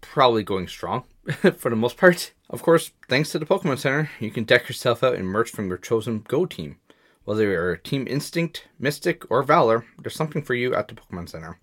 probably 0.00 0.44
going 0.44 0.68
strong 0.68 1.04
for 1.56 1.70
the 1.70 1.76
most 1.76 1.96
part. 1.96 2.32
Of 2.50 2.62
course, 2.62 2.92
thanks 3.08 3.30
to 3.32 3.38
the 3.38 3.46
Pokemon 3.46 3.78
Center, 3.78 4.10
you 4.20 4.30
can 4.30 4.44
deck 4.44 4.68
yourself 4.68 5.02
out 5.02 5.14
in 5.14 5.24
merch 5.24 5.50
from 5.50 5.68
your 5.68 5.78
chosen 5.78 6.24
Go 6.26 6.46
team. 6.46 6.78
Whether 7.24 7.44
you're 7.44 7.76
Team 7.76 8.06
Instinct, 8.08 8.66
Mystic, 8.78 9.30
or 9.30 9.42
Valor, 9.42 9.84
there's 9.98 10.16
something 10.16 10.42
for 10.42 10.54
you 10.54 10.74
at 10.74 10.88
the 10.88 10.94
Pokemon 10.94 11.28
Center. 11.28 11.60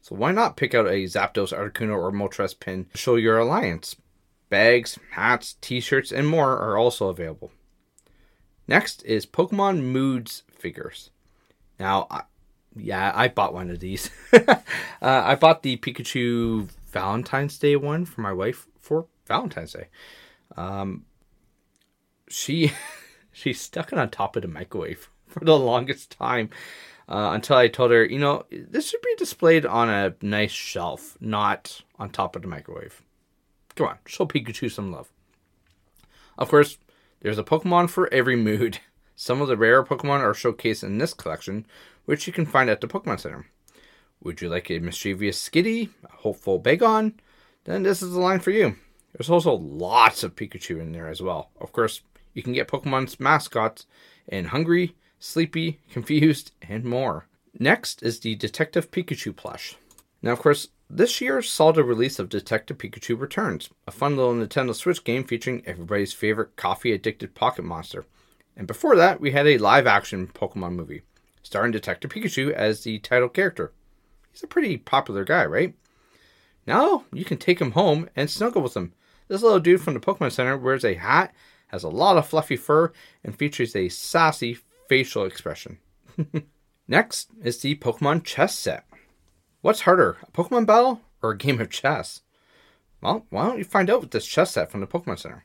So 0.00 0.14
why 0.14 0.32
not 0.32 0.56
pick 0.56 0.74
out 0.74 0.86
a 0.86 1.04
Zapdos, 1.04 1.52
Articuno, 1.52 1.96
or 1.96 2.12
Moltres 2.12 2.58
pin 2.58 2.86
to 2.92 2.98
show 2.98 3.16
your 3.16 3.38
alliance? 3.38 3.96
Bags, 4.48 4.98
hats, 5.12 5.56
t-shirts, 5.60 6.12
and 6.12 6.28
more 6.28 6.56
are 6.56 6.78
also 6.78 7.08
available. 7.08 7.50
Next 8.66 9.02
is 9.02 9.26
Pokemon 9.26 9.82
Moods 9.82 10.44
figures. 10.52 11.10
Now, 11.78 12.06
yeah, 12.76 13.12
I 13.14 13.28
bought 13.28 13.52
one 13.52 13.70
of 13.70 13.80
these. 13.80 14.10
uh, 14.32 14.56
I 15.00 15.34
bought 15.34 15.62
the 15.62 15.76
Pikachu 15.76 16.68
Valentine's 16.90 17.58
Day 17.58 17.76
one 17.76 18.04
for 18.04 18.20
my 18.20 18.32
wife 18.32 18.66
for 18.78 19.06
Valentine's 19.26 19.72
Day. 19.72 19.88
Um, 20.56 21.04
she 22.28 22.72
she 23.32 23.52
stuck 23.52 23.92
it 23.92 23.98
on 23.98 24.10
top 24.10 24.36
of 24.36 24.42
the 24.42 24.48
microwave 24.48 25.08
for 25.26 25.44
the 25.44 25.58
longest 25.58 26.10
time 26.10 26.50
uh, 27.08 27.30
until 27.32 27.56
I 27.56 27.68
told 27.68 27.90
her, 27.90 28.04
you 28.04 28.18
know, 28.18 28.44
this 28.50 28.88
should 28.88 29.02
be 29.02 29.14
displayed 29.18 29.66
on 29.66 29.88
a 29.88 30.14
nice 30.22 30.52
shelf, 30.52 31.16
not 31.20 31.82
on 31.98 32.10
top 32.10 32.36
of 32.36 32.42
the 32.42 32.48
microwave. 32.48 33.02
Come 33.74 33.88
on, 33.88 33.98
show 34.06 34.26
Pikachu 34.26 34.70
some 34.70 34.92
love. 34.92 35.10
Of 36.38 36.48
course, 36.48 36.78
there's 37.20 37.38
a 37.38 37.44
Pokemon 37.44 37.90
for 37.90 38.12
every 38.12 38.36
mood. 38.36 38.78
Some 39.16 39.42
of 39.42 39.48
the 39.48 39.56
rare 39.58 39.84
Pokemon 39.84 40.20
are 40.20 40.32
showcased 40.32 40.82
in 40.82 40.96
this 40.96 41.12
collection, 41.12 41.66
which 42.06 42.26
you 42.26 42.32
can 42.32 42.46
find 42.46 42.70
at 42.70 42.80
the 42.80 42.88
Pokemon 42.88 43.20
Center. 43.20 43.44
Would 44.22 44.42
you 44.42 44.48
like 44.48 44.70
a 44.70 44.78
mischievous 44.78 45.48
Skitty, 45.48 45.88
a 46.04 46.12
hopeful 46.12 46.60
Bagon? 46.60 47.14
Then 47.64 47.82
this 47.82 48.02
is 48.02 48.12
the 48.12 48.20
line 48.20 48.40
for 48.40 48.50
you. 48.50 48.76
There's 49.12 49.30
also 49.30 49.54
lots 49.54 50.22
of 50.22 50.36
Pikachu 50.36 50.80
in 50.80 50.92
there 50.92 51.08
as 51.08 51.22
well. 51.22 51.50
Of 51.60 51.72
course, 51.72 52.02
you 52.34 52.42
can 52.42 52.52
get 52.52 52.68
Pokemon's 52.68 53.18
mascots 53.18 53.86
in 54.28 54.46
Hungry, 54.46 54.94
Sleepy, 55.18 55.80
Confused, 55.90 56.52
and 56.62 56.84
more. 56.84 57.26
Next 57.58 58.02
is 58.02 58.20
the 58.20 58.34
Detective 58.36 58.90
Pikachu 58.90 59.34
plush. 59.34 59.76
Now, 60.22 60.32
of 60.32 60.40
course, 60.40 60.68
this 60.88 61.20
year 61.20 61.40
saw 61.40 61.72
the 61.72 61.82
release 61.82 62.18
of 62.18 62.28
Detective 62.28 62.78
Pikachu 62.78 63.18
Returns, 63.18 63.70
a 63.86 63.90
fun 63.90 64.16
little 64.16 64.34
Nintendo 64.34 64.74
Switch 64.74 65.02
game 65.02 65.24
featuring 65.24 65.62
everybody's 65.64 66.12
favorite 66.12 66.56
coffee 66.56 66.92
addicted 66.92 67.34
pocket 67.34 67.64
monster. 67.64 68.06
And 68.56 68.66
before 68.66 68.96
that, 68.96 69.20
we 69.20 69.30
had 69.30 69.46
a 69.46 69.58
live 69.58 69.86
action 69.86 70.28
Pokemon 70.28 70.74
movie 70.74 71.02
starring 71.42 71.72
Detective 71.72 72.10
Pikachu 72.10 72.52
as 72.52 72.82
the 72.82 72.98
title 72.98 73.28
character. 73.28 73.72
He's 74.32 74.42
a 74.42 74.46
pretty 74.46 74.76
popular 74.76 75.24
guy, 75.24 75.44
right? 75.44 75.74
Now 76.66 77.04
you 77.12 77.24
can 77.24 77.38
take 77.38 77.60
him 77.60 77.72
home 77.72 78.08
and 78.14 78.30
snuggle 78.30 78.62
with 78.62 78.76
him. 78.76 78.92
This 79.28 79.42
little 79.42 79.60
dude 79.60 79.80
from 79.80 79.94
the 79.94 80.00
Pokemon 80.00 80.32
Center 80.32 80.56
wears 80.56 80.84
a 80.84 80.94
hat, 80.94 81.32
has 81.68 81.84
a 81.84 81.88
lot 81.88 82.16
of 82.16 82.26
fluffy 82.26 82.56
fur, 82.56 82.92
and 83.22 83.36
features 83.36 83.76
a 83.76 83.88
sassy 83.88 84.58
facial 84.88 85.24
expression. 85.24 85.78
Next 86.88 87.30
is 87.42 87.58
the 87.58 87.76
Pokemon 87.76 88.24
chess 88.24 88.58
set. 88.58 88.84
What's 89.60 89.82
harder, 89.82 90.16
a 90.22 90.30
Pokemon 90.32 90.66
battle 90.66 91.00
or 91.22 91.30
a 91.30 91.38
game 91.38 91.60
of 91.60 91.70
chess? 91.70 92.22
Well, 93.00 93.26
why 93.30 93.46
don't 93.46 93.58
you 93.58 93.64
find 93.64 93.88
out 93.88 94.00
with 94.00 94.10
this 94.10 94.26
chess 94.26 94.52
set 94.52 94.70
from 94.70 94.80
the 94.80 94.86
Pokemon 94.86 95.20
Center? 95.20 95.44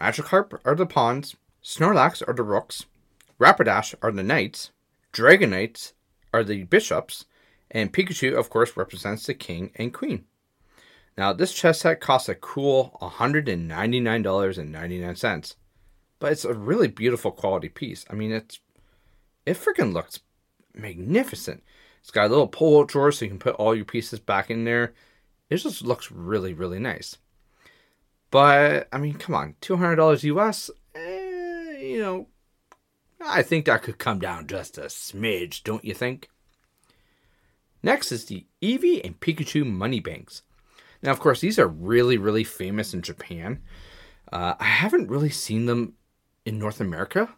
Magikarp 0.00 0.60
are 0.64 0.74
the 0.74 0.86
pawns, 0.86 1.34
Snorlax 1.62 2.22
are 2.26 2.34
the 2.34 2.42
rooks, 2.42 2.86
Rapidash 3.40 3.94
are 4.00 4.12
the 4.12 4.22
knights, 4.22 4.70
Dragonites 5.12 5.92
are 6.32 6.44
the 6.44 6.64
bishops, 6.64 7.24
and 7.70 7.92
Pikachu, 7.92 8.36
of 8.36 8.50
course, 8.50 8.76
represents 8.76 9.26
the 9.26 9.34
king 9.34 9.70
and 9.76 9.92
queen. 9.92 10.24
Now, 11.16 11.32
this 11.32 11.52
chess 11.52 11.80
set 11.80 12.00
costs 12.00 12.28
a 12.28 12.34
cool 12.34 12.96
$199.99, 13.02 15.54
but 16.20 16.32
it's 16.32 16.44
a 16.44 16.54
really 16.54 16.88
beautiful 16.88 17.32
quality 17.32 17.68
piece. 17.68 18.04
I 18.08 18.14
mean, 18.14 18.32
it's 18.32 18.60
it 19.44 19.56
freaking 19.56 19.92
looks 19.92 20.20
magnificent. 20.74 21.62
It's 22.00 22.10
got 22.10 22.26
a 22.26 22.28
little 22.28 22.46
pull 22.46 22.80
out 22.80 22.88
drawer 22.88 23.10
so 23.10 23.24
you 23.24 23.30
can 23.30 23.38
put 23.38 23.54
all 23.56 23.74
your 23.74 23.84
pieces 23.84 24.20
back 24.20 24.50
in 24.50 24.64
there. 24.64 24.94
It 25.50 25.56
just 25.56 25.82
looks 25.82 26.12
really, 26.12 26.52
really 26.52 26.78
nice. 26.78 27.16
But 28.30 28.88
I 28.92 28.98
mean, 28.98 29.14
come 29.14 29.34
on, 29.34 29.56
two 29.60 29.76
hundred 29.76 29.96
dollars 29.96 30.24
US. 30.24 30.70
Eh, 30.94 31.78
you 31.80 32.00
know, 32.00 32.28
I 33.20 33.42
think 33.42 33.64
that 33.64 33.82
could 33.82 33.98
come 33.98 34.18
down 34.18 34.46
just 34.46 34.78
a 34.78 34.82
smidge, 34.82 35.64
don't 35.64 35.84
you 35.84 35.94
think? 35.94 36.28
Next 37.82 38.12
is 38.12 38.24
the 38.24 38.46
Eevee 38.62 39.04
and 39.04 39.20
Pikachu 39.20 39.64
money 39.64 40.00
banks. 40.00 40.42
Now, 41.02 41.12
of 41.12 41.20
course, 41.20 41.40
these 41.40 41.58
are 41.58 41.68
really, 41.68 42.18
really 42.18 42.44
famous 42.44 42.92
in 42.92 43.02
Japan. 43.02 43.62
Uh, 44.32 44.54
I 44.58 44.64
haven't 44.64 45.10
really 45.10 45.30
seen 45.30 45.66
them 45.66 45.94
in 46.44 46.58
North 46.58 46.80
America. 46.80 47.28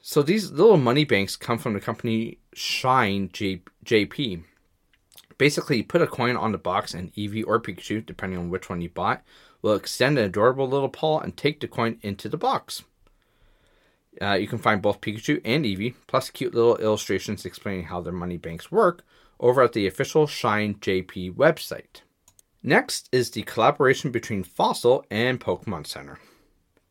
So 0.00 0.22
these 0.22 0.50
little 0.50 0.78
money 0.78 1.04
banks 1.04 1.36
come 1.36 1.58
from 1.58 1.74
the 1.74 1.80
company 1.80 2.38
Shine 2.54 3.28
J- 3.32 3.62
JP. 3.84 4.44
Basically, 5.36 5.78
you 5.78 5.84
put 5.84 6.02
a 6.02 6.06
coin 6.06 6.36
on 6.36 6.52
the 6.52 6.58
box, 6.58 6.94
and 6.94 7.12
Eevee 7.14 7.44
or 7.46 7.60
Pikachu, 7.60 8.04
depending 8.04 8.38
on 8.38 8.50
which 8.50 8.68
one 8.68 8.80
you 8.80 8.88
bought, 8.88 9.22
will 9.60 9.74
extend 9.74 10.18
an 10.18 10.24
adorable 10.24 10.68
little 10.68 10.88
paw 10.88 11.20
and 11.20 11.36
take 11.36 11.60
the 11.60 11.68
coin 11.68 11.98
into 12.02 12.28
the 12.28 12.36
box. 12.36 12.84
Uh, 14.20 14.34
you 14.34 14.48
can 14.48 14.58
find 14.58 14.82
both 14.82 15.00
Pikachu 15.00 15.40
and 15.44 15.64
Eevee, 15.64 15.94
plus 16.06 16.30
cute 16.30 16.54
little 16.54 16.76
illustrations 16.76 17.44
explaining 17.44 17.84
how 17.84 18.00
their 18.00 18.12
money 18.12 18.36
banks 18.36 18.72
work, 18.72 19.04
over 19.38 19.62
at 19.62 19.72
the 19.72 19.86
official 19.86 20.26
Shine 20.26 20.74
JP 20.74 21.34
website. 21.34 22.02
Next 22.62 23.08
is 23.12 23.30
the 23.30 23.42
collaboration 23.42 24.10
between 24.10 24.42
Fossil 24.42 25.04
and 25.10 25.40
Pokemon 25.40 25.86
Center. 25.86 26.18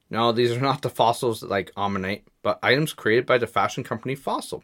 Now, 0.09 0.31
these 0.31 0.53
are 0.53 0.61
not 0.61 0.81
the 0.81 0.89
fossils 0.89 1.43
like 1.43 1.73
Omanyte, 1.75 2.21
but 2.41 2.59
items 2.63 2.93
created 2.93 3.25
by 3.25 3.37
the 3.37 3.47
fashion 3.47 3.83
company 3.83 4.15
Fossil. 4.15 4.63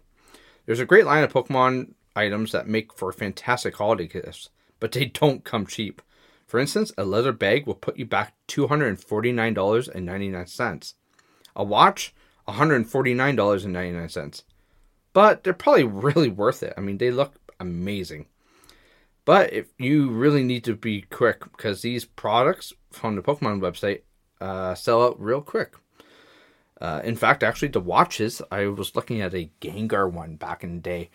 There's 0.65 0.79
a 0.79 0.85
great 0.85 1.05
line 1.05 1.25
of 1.25 1.33
Pokemon 1.33 1.95
items 2.15 2.53
that 2.53 2.67
make 2.67 2.93
for 2.93 3.11
fantastic 3.11 3.75
holiday 3.75 4.07
gifts, 4.07 4.47
but 4.79 4.93
they 4.93 5.03
don't 5.05 5.43
come 5.43 5.67
cheap. 5.67 6.01
For 6.47 6.57
instance, 6.59 6.93
a 6.97 7.03
leather 7.03 7.33
bag 7.33 7.67
will 7.67 7.75
put 7.75 7.97
you 7.97 8.05
back 8.05 8.33
$249.99. 8.47 10.93
A 11.55 11.63
watch, 11.63 12.15
$149.99. 12.47 14.43
But 15.13 15.43
they're 15.43 15.53
probably 15.53 15.83
really 15.83 16.29
worth 16.29 16.63
it. 16.63 16.73
I 16.77 16.81
mean, 16.81 16.97
they 16.97 17.11
look 17.11 17.35
amazing. 17.59 18.25
But 19.25 19.53
if 19.53 19.67
you 19.77 20.09
really 20.09 20.43
need 20.43 20.63
to 20.65 20.75
be 20.75 21.01
quick 21.03 21.43
because 21.43 21.81
these 21.81 22.03
products 22.05 22.73
from 22.91 23.15
the 23.15 23.21
Pokemon 23.21 23.61
website 23.61 24.01
uh, 24.41 24.75
sell 24.75 25.03
out 25.03 25.21
real 25.21 25.41
quick. 25.41 25.75
Uh, 26.81 27.01
in 27.03 27.15
fact, 27.15 27.43
actually, 27.43 27.69
the 27.69 27.79
watches, 27.79 28.41
I 28.51 28.65
was 28.67 28.95
looking 28.95 29.21
at 29.21 29.33
a 29.33 29.49
Gengar 29.61 30.11
one 30.11 30.35
back 30.35 30.63
in 30.63 30.75
the 30.75 30.81
day. 30.81 31.09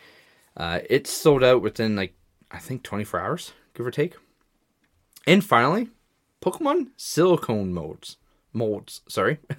Uh, 0.56 0.80
it 0.88 1.06
sold 1.06 1.44
out 1.44 1.60
within 1.60 1.94
like, 1.94 2.14
I 2.50 2.58
think 2.58 2.82
24 2.82 3.20
hours, 3.20 3.52
give 3.74 3.86
or 3.86 3.90
take. 3.90 4.14
And 5.26 5.44
finally, 5.44 5.88
Pokemon 6.40 6.88
silicone 6.96 7.74
molds. 7.74 8.16
Molds, 8.54 9.02
sorry. 9.08 9.40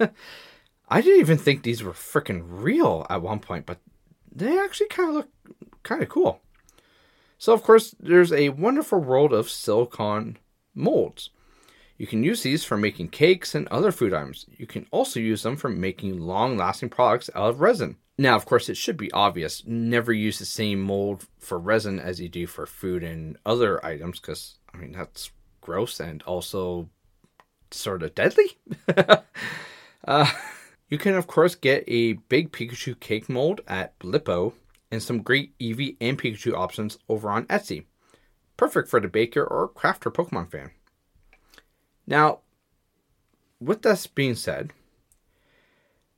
I 0.90 1.00
didn't 1.00 1.20
even 1.20 1.38
think 1.38 1.62
these 1.62 1.82
were 1.82 1.92
freaking 1.92 2.42
real 2.44 3.06
at 3.08 3.22
one 3.22 3.38
point, 3.38 3.64
but 3.64 3.78
they 4.32 4.58
actually 4.58 4.88
kind 4.88 5.10
of 5.10 5.14
look 5.14 5.28
kind 5.82 6.02
of 6.02 6.08
cool. 6.08 6.40
So, 7.38 7.52
of 7.52 7.62
course, 7.62 7.94
there's 7.98 8.32
a 8.32 8.50
wonderful 8.50 8.98
world 8.98 9.32
of 9.32 9.48
silicone 9.48 10.36
molds. 10.74 11.30
You 11.96 12.06
can 12.06 12.24
use 12.24 12.42
these 12.42 12.64
for 12.64 12.76
making 12.76 13.08
cakes 13.08 13.54
and 13.54 13.68
other 13.68 13.92
food 13.92 14.12
items. 14.12 14.46
You 14.56 14.66
can 14.66 14.86
also 14.90 15.20
use 15.20 15.42
them 15.42 15.56
for 15.56 15.68
making 15.68 16.18
long 16.18 16.56
lasting 16.56 16.88
products 16.88 17.30
out 17.34 17.50
of 17.50 17.60
resin. 17.60 17.96
Now, 18.18 18.36
of 18.36 18.44
course, 18.44 18.68
it 18.68 18.76
should 18.76 18.96
be 18.96 19.12
obvious 19.12 19.62
never 19.66 20.12
use 20.12 20.38
the 20.38 20.44
same 20.44 20.80
mold 20.80 21.26
for 21.38 21.58
resin 21.58 21.98
as 21.98 22.20
you 22.20 22.28
do 22.28 22.46
for 22.46 22.66
food 22.66 23.02
and 23.02 23.38
other 23.46 23.84
items 23.84 24.20
because, 24.20 24.58
I 24.74 24.78
mean, 24.78 24.92
that's 24.92 25.30
gross 25.60 26.00
and 26.00 26.22
also 26.24 26.90
sort 27.70 28.02
of 28.02 28.14
deadly. 28.14 28.58
uh, 30.06 30.30
you 30.90 30.98
can, 30.98 31.14
of 31.14 31.28
course, 31.28 31.54
get 31.54 31.84
a 31.86 32.14
big 32.14 32.50
Pikachu 32.50 32.98
cake 32.98 33.28
mold 33.28 33.60
at 33.68 33.96
Blippo 34.00 34.52
and 34.90 35.00
some 35.00 35.22
great 35.22 35.56
Eevee 35.58 35.96
and 36.00 36.20
Pikachu 36.20 36.52
options 36.52 36.98
over 37.08 37.30
on 37.30 37.46
Etsy. 37.46 37.84
Perfect 38.56 38.88
for 38.88 39.00
the 39.00 39.08
baker 39.08 39.44
or 39.44 39.68
crafter 39.68 40.12
Pokemon 40.12 40.50
fan. 40.50 40.72
Now, 42.06 42.40
with 43.60 43.82
this 43.82 44.08
being 44.08 44.34
said, 44.34 44.72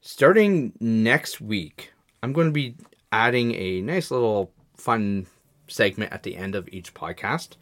starting 0.01 0.73
next 0.81 1.41
week, 1.41 1.93
I'm 2.23 2.33
going 2.33 2.49
to 2.49 2.53
be 2.53 2.77
adding 3.13 3.55
a 3.55 3.83
nice 3.83 4.11
little 4.11 4.53
fun 4.75 5.27
segment 5.69 6.13
at 6.13 6.23
the 6.23 6.37
end 6.37 6.55
of 6.55 6.69
each 6.73 6.95
podcast. 6.95 7.57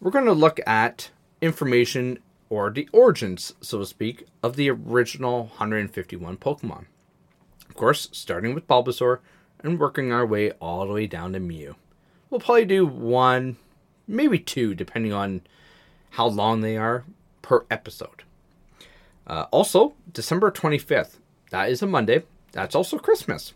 We're 0.00 0.10
going 0.10 0.24
to 0.24 0.32
look 0.32 0.60
at 0.66 1.10
information 1.42 2.20
or 2.50 2.70
the 2.70 2.88
origins, 2.92 3.54
so 3.60 3.78
to 3.78 3.86
speak, 3.86 4.26
of 4.42 4.56
the 4.56 4.70
original 4.70 5.44
151 5.44 6.36
Pokemon. 6.38 6.86
Of 7.68 7.74
course, 7.74 8.08
starting 8.12 8.54
with 8.54 8.66
Bulbasaur 8.66 9.18
and 9.60 9.78
working 9.78 10.12
our 10.12 10.26
way 10.26 10.52
all 10.52 10.86
the 10.86 10.92
way 10.92 11.06
down 11.06 11.32
to 11.32 11.40
Mew. 11.40 11.76
We'll 12.30 12.40
probably 12.40 12.64
do 12.64 12.86
one, 12.86 13.56
maybe 14.06 14.38
two, 14.38 14.74
depending 14.74 15.12
on 15.12 15.42
how 16.10 16.26
long 16.26 16.60
they 16.60 16.76
are 16.76 17.04
per 17.42 17.64
episode. 17.70 18.24
Uh, 19.26 19.46
also, 19.50 19.94
December 20.12 20.50
25th, 20.50 21.18
that 21.50 21.70
is 21.70 21.82
a 21.82 21.86
Monday. 21.86 22.22
That's 22.52 22.74
also 22.74 22.98
Christmas 22.98 23.52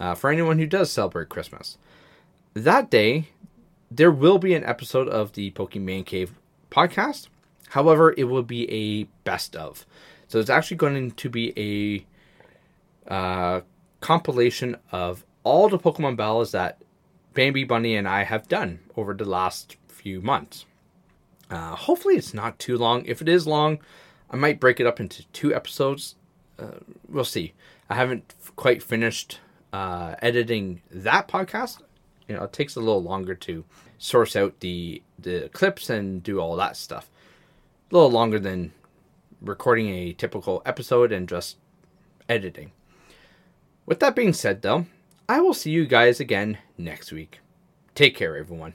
uh, 0.00 0.14
for 0.14 0.30
anyone 0.30 0.58
who 0.58 0.66
does 0.66 0.90
celebrate 0.90 1.28
Christmas. 1.28 1.76
That 2.54 2.90
day, 2.90 3.28
there 3.90 4.10
will 4.10 4.38
be 4.38 4.54
an 4.54 4.64
episode 4.64 5.08
of 5.08 5.32
the 5.32 5.50
Pokemancave 5.52 6.30
podcast. 6.70 7.28
However, 7.68 8.14
it 8.16 8.24
will 8.24 8.42
be 8.42 8.70
a 8.70 9.04
best 9.24 9.56
of. 9.56 9.86
So 10.28 10.38
it's 10.38 10.50
actually 10.50 10.78
going 10.78 11.12
to 11.12 11.28
be 11.28 12.06
a 13.08 13.12
uh, 13.12 13.60
compilation 14.00 14.76
of 14.92 15.24
all 15.44 15.68
the 15.68 15.78
Pokemon 15.78 16.16
battles 16.16 16.52
that 16.52 16.82
Bambi 17.34 17.64
Bunny 17.64 17.96
and 17.96 18.08
I 18.08 18.24
have 18.24 18.48
done 18.48 18.80
over 18.96 19.14
the 19.14 19.24
last 19.24 19.76
few 19.86 20.20
months. 20.20 20.64
Uh, 21.50 21.76
hopefully, 21.76 22.16
it's 22.16 22.34
not 22.34 22.58
too 22.58 22.76
long. 22.76 23.04
If 23.04 23.22
it 23.22 23.28
is 23.28 23.46
long, 23.46 23.78
I 24.30 24.36
might 24.36 24.58
break 24.58 24.80
it 24.80 24.86
up 24.86 24.98
into 24.98 25.24
two 25.28 25.54
episodes. 25.54 26.16
Uh, 26.58 26.78
we'll 27.08 27.24
see. 27.24 27.52
I 27.88 27.94
haven't 27.94 28.34
quite 28.56 28.82
finished 28.82 29.38
uh, 29.72 30.16
editing 30.20 30.82
that 30.90 31.28
podcast. 31.28 31.82
You 32.26 32.36
know, 32.36 32.44
it 32.44 32.52
takes 32.52 32.74
a 32.74 32.80
little 32.80 33.02
longer 33.02 33.34
to 33.34 33.64
source 33.98 34.34
out 34.34 34.58
the 34.60 35.02
the 35.18 35.48
clips 35.52 35.88
and 35.88 36.22
do 36.22 36.40
all 36.40 36.56
that 36.56 36.76
stuff. 36.76 37.10
A 37.90 37.94
little 37.94 38.10
longer 38.10 38.40
than 38.40 38.72
recording 39.40 39.88
a 39.90 40.12
typical 40.12 40.60
episode 40.66 41.12
and 41.12 41.28
just 41.28 41.56
editing. 42.28 42.72
With 43.86 44.00
that 44.00 44.16
being 44.16 44.32
said, 44.32 44.62
though, 44.62 44.86
I 45.28 45.40
will 45.40 45.54
see 45.54 45.70
you 45.70 45.86
guys 45.86 46.18
again 46.18 46.58
next 46.76 47.12
week. 47.12 47.38
Take 47.94 48.16
care, 48.16 48.36
everyone. 48.36 48.74